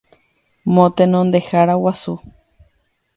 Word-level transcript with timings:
Motenondehára 0.73 1.75
Guasu 1.83 2.13